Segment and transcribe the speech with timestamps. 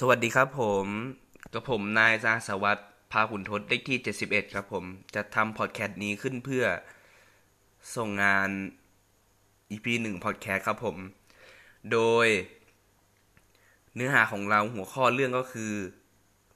[0.00, 0.86] สวัสดีครับผม
[1.52, 6.64] กับผมนายจาสวัสดิ์พาขุนทศเลขที่ 71 ครับผมจะทำพอดแคสต์นี้ขึ้นเพื่อ
[7.96, 8.48] ส่งงาน
[9.70, 10.96] EP 1พอดแคสต์ครับผม
[11.92, 12.26] โดย
[13.94, 15.72] เนื้อหาของเราหัวข้อเรื่องก็คือ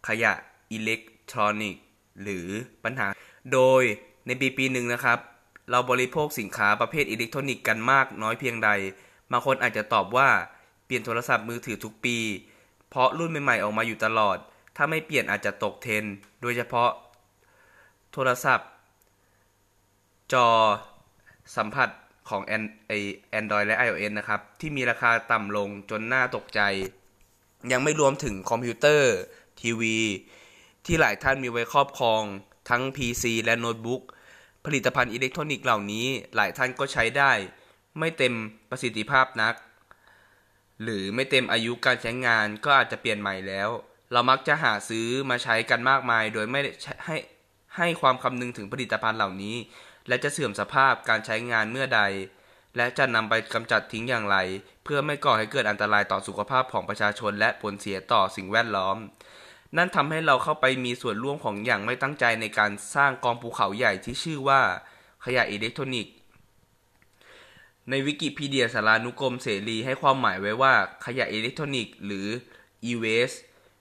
[0.09, 0.33] ขยะ
[0.73, 1.01] อิเล็ก
[1.31, 1.85] ทรอนิกส์
[2.23, 2.47] หรือ
[2.85, 3.07] ปัญหา
[3.53, 3.83] โดย
[4.27, 5.19] ในปีปีหนึ่งนะครับ
[5.71, 8.71] เราบริโภคสินค้าประเภทอิเล็กทรอนิกส์กันมากน้อยเพียงใด
[9.33, 10.29] บางคนอาจจะตอบว่า
[10.85, 12.19] เปลี่ยนโทรศัพท์มือถือทุกปี
[12.93, 14.37] เพราะรุ่นใหม่ๆออกมาอยู่ตลอด
[14.77, 16.05] ถ้าไม่เปลี่ยนอาจจะตกเทรนด์
[16.43, 16.91] โดยเฉพาะ
[18.13, 18.71] โทรศัพท์
[20.33, 20.47] จอ
[21.57, 21.89] สัมผัส
[22.29, 22.93] ของแอนไอ
[23.31, 26.61] Android และ iOS นะครับ ที่มีราคาต่ำลงจนน่าตกใจ
[27.73, 29.13] ยังไม่รวมถึงคอมพิวเตอร์
[29.61, 29.97] ทีวี
[30.87, 32.23] ที่หลายท่านมีไว้ครอบครอง
[32.71, 34.03] ทั้ง PC และโน้ตบุ๊ก
[34.65, 37.33] ผลิตภัณฑ์อิเล็กทรอนิกส์เหล่านี้หลายท่านก็ใช้ได้
[37.99, 38.35] ไม่เต็ม
[38.71, 39.55] ประสิทธิภาพนัก
[40.83, 43.69] หรือไม่เต็มอายุการใช้งานก็อาจจะเปลี่ยนใหม่แล้ว
[44.13, 46.61] เรามักจะหาซื้อมาใช้กันมากมาย โดยไม่
[47.07, 47.17] ให้
[47.77, 49.57] ให้ความคำนึงถึงผลิตภัณฑ์เหล่านี้
[50.09, 52.03] และจะเสื่อมสภาพการใช้งานเมื่อใด
[52.77, 54.37] และจะนำไปกำจัดทิ้งอย่างไร
[54.85, 58.97] เพื่อไม่ก่อให้เกิดอันตรายต่อสุขภาพของประชาชน และผลเสียต่อสิ่งแวดล้อม
[59.77, 64.61] นั่นทำให้เราเข้าไปมีส่วนร่วมของอย่างไม่ตั้งใจในการสร้างกองภูเขาใหญ่ที่ชื่อว่า
[65.25, 66.15] ขยะอิเล็กทรอนิกส์
[67.91, 72.27] ในวิกิพีเดียสารานุกรมเสรีให้ความหมายไว้ว่าขยะอิเล็กทรอนิกส์หรือ
[72.91, 73.39] e-waste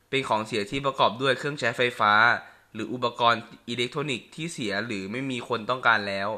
[0.09, 2.13] เป็นของเสียที่ประกอบด้วยเครื่องใช้ไฟฟ้า
[2.73, 6.29] หรืออุปกรณ์อิเล็กทรอนิกส์ที่เสียหรือไม่มีคนต้องการแล้ว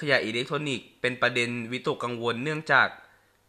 [0.00, 2.88] ขยะอิเล็กทรอนิกส์เป็นประเด็นวิตกกังวลเนื่องจาก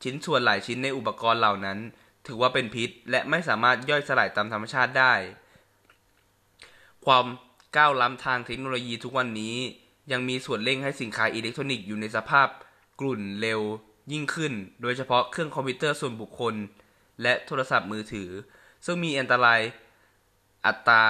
[0.04, 1.80] ชิ้นส่วนหลายชิ้นในอุปกรณ์เหล่านั้น
[2.28, 5.14] ถือว่าเป็นพิษ และไม่สามารถย่อยสลายตามธรรมชาติได้
[7.06, 7.26] ความ
[7.78, 9.56] ก้าวล้ำทางเทคโนโลยีทุกวันนี้
[10.12, 12.48] ยังมีส่วนเร่งให้สินค้าอิเล็กทรอนิกส์อยู่ในสภาพ
[13.00, 13.62] ตกรุ่นเร็ว
[14.12, 16.56] ยิ่งขึ้น โดยเฉพาะเครื่องคอมพิวเตอร์ส่วนบุคคล
[17.22, 18.30] และโทรศัพท์มือถือ
[18.86, 19.62] ซึ่งมีอันตราย
[20.66, 21.06] อัตรา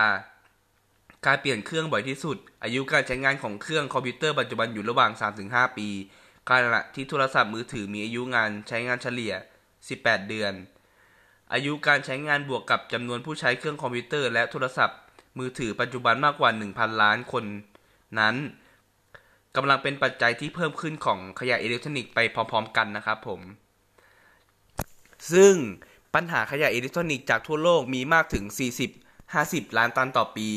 [1.25, 5.11] การเปลี่ยนเครื่องบ่อยที่สุด อายุการใช้งานของเครื่องคอมพิวเตอร์ปัจจุบันอยู่ระหว่าง
[5.45, 5.87] 3-5 ปี
[6.49, 9.33] ขณะที่โทรศัพท์มือถือมีอายุงานใช้งานเฉลี่ย
[9.79, 10.53] 18 เดือน
[11.53, 14.99] อายุการใช้งานบวกกับจำนวนผู้ใช้เครื่องคอมพิวเตอร์และโทรศัพท์
[15.39, 17.45] มือถือปัจจุบันมากกว่า 1,000 ล้านคน
[18.19, 18.35] นั้น
[19.55, 23.41] กำลังเป็นปัจจัยที่เพิ่มขึ้นของขยะอิเล็กทรอนิกส์ไปพร้อมๆกันนะครับผม
[25.33, 25.53] ซึ่ง
[26.15, 28.45] ปัญหาขยะอิเล็กทรอนิกส์จากทั่วโลกมีมากถึง
[29.11, 30.49] 40-50 ล้านตันต่อปี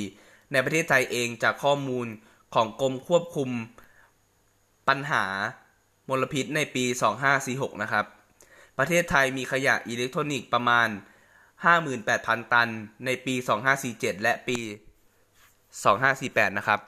[0.52, 2.06] ในประเทศไทยเองจากข้อมูล
[2.54, 3.50] ของกรมควบคุม
[4.88, 5.24] ปัญหา
[6.08, 6.84] มลพิษในปี
[7.32, 8.06] 2546 นะครับ
[8.78, 10.88] ประเทศไทยมีขยะอิเล็กทรอนิกส์ประมาณ
[11.70, 12.68] 58,000 ตัน
[13.04, 13.34] ในปี
[13.78, 14.58] 2547 และปี
[15.78, 16.80] 2548 นะครับ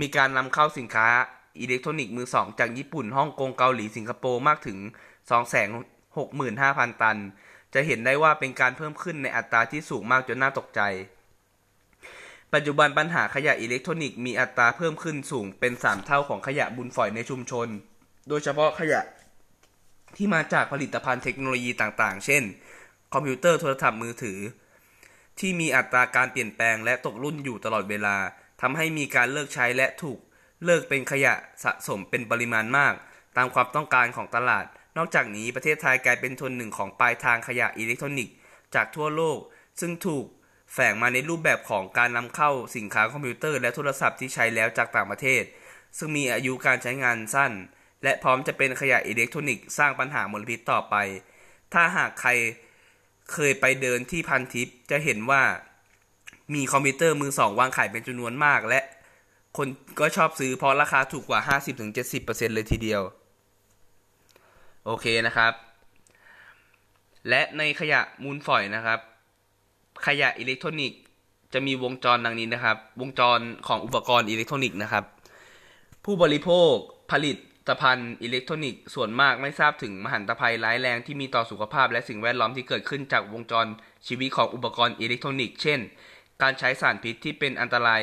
[0.00, 1.08] มีการนำเข้าสินค้า
[1.60, 4.78] อิเล็กทรอนิกส์มือสองจากญี่ปุ่นฮ่องกงเกาหลีสิงคโปร์มากถึง
[5.84, 7.18] 265,000 ตัน
[7.74, 10.80] จะเห็นได้ว่าเป็นการเพิ่มขึ้นในอัตราที่สูงมากจนน่าตกใจ
[12.54, 17.68] ปัจจุบันปัญหาขยะอิเล็กทรอนิกส์มีอัตราเพิ่มขึ้นสูงเป็น 3 เท่าของขยะมูลฝอยในชุมชน
[18.28, 19.00] โดยเฉพาะขยะ
[20.16, 22.42] ที่มาจากผลิตภัณฑ์เทคโนโลยีต่างๆ เช่น
[23.12, 24.38] คอมพิวเตอร์โทรศัพท์มือถือ
[25.38, 28.16] ที่มีอัตราการเปลี่ยนแปลงและตกรุ่นอยู่ตลอดเวลา
[28.60, 30.18] ทำให้มีการเลิกใช้และถูก
[30.64, 32.94] เลิกเป็นขยะสะสมเป็นปริมาณมาก
[33.36, 34.64] ตามความต้องการของตลาด
[34.96, 38.34] นอกจากนี้ประเทศไทยกลายเป็นทนหนึ่งของปลายทางขยะอิเล็กทรอนิกส์
[38.74, 39.38] จากทั่วโลก
[39.80, 40.24] ซึ่งถูก
[40.72, 45.42] แฝงมาในรูปแบบของการนำเข้าสินค้าคอมพิวเตอร์และโทรศัพท์ที่ใช้แล้วจากต่างประเทศ
[45.98, 47.52] ซึ่งมีอายุการใช้งานสั้น
[48.02, 50.94] และพร้อมจะเป็นขยะอิเล็กทรอนิกส์สร้างปัญหามลพิษต่อไป
[51.72, 52.30] ถ้าหากใคร
[53.32, 55.42] เคยไปเดินที่พันทิปจะเห็นว่า
[56.54, 58.80] มีคอมพิวเตอร์มือสองวางขายเป็นจำนวนมาก และ
[59.56, 59.68] คน
[60.00, 61.40] ก็ชอบซื้อเพราะราคาถูกกว่า
[61.98, 63.02] 50-70%เลยทีเดียว
[64.86, 65.52] โอเคนะครับ
[67.28, 68.98] และในขยะมูลฝอยนะครับ
[70.06, 71.00] ขยะอิเล็กทรอนิกส์
[71.52, 75.04] จะมีวงจรดังนี้นะครับ วงจรของอุปกรณ์อิเล็กทรอนิกส์นะครับ
[76.04, 76.72] ผู้บริโภค
[77.12, 77.32] ผลิ
[77.68, 83.66] ตภัณฑ์อิเล็กทรอนิกส์ส่วนมากไม่ทราบถึงมหันตภัยร้ายแรงที่มีต่อสุขภาพและสิ่งแวดล้อมที่เกิดขึ้นจากวงจร
[84.06, 85.80] ชีวิตของอุปกรณ์อิเล็กทรอนิกส์ เช่น
[86.42, 88.02] การใช้สารพิษที่เป็นอันตราย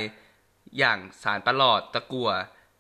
[0.78, 2.30] อย่างสารประหลอดตะกั่ว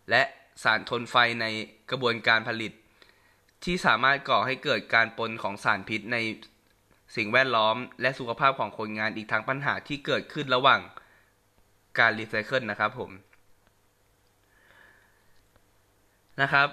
[0.10, 0.22] และ
[0.64, 1.46] สารทนไฟใน
[1.90, 2.72] กระบวนการผลิต
[3.64, 6.18] ที่สามารถก่อให้เกิดการปนของสารพิษใน
[7.16, 10.82] สิ่งแวดล้อม และสุขภาพของคนงานอีกทั้งปัญหาที่เกิดขึ้นระหว่าง
[12.00, 13.12] การรีไซเคิลนะครับผม
[16.42, 16.68] นะครับ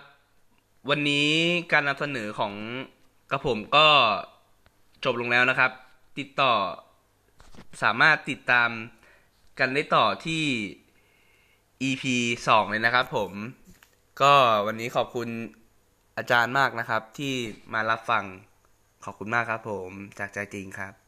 [0.90, 1.30] วันนี้
[1.72, 2.54] การนำเสนอของ
[3.30, 3.86] กระผมก็
[5.04, 5.70] จบลงแล้วนะครับ
[6.18, 6.52] ติดต่อ
[7.82, 8.70] สามารถติดตาม
[9.58, 10.44] กันได้ต่อที่
[11.88, 12.05] EP
[12.49, 13.32] สองเลยนะครับผม
[14.23, 14.32] ก็
[14.67, 15.29] วันนี้ขอบคุณ
[16.17, 17.34] อาจารย์มากนะครับ ที่
[17.73, 18.25] มารับฟัง
[19.05, 21.01] ขอบคุณมากครับผมจากใจจริงครับ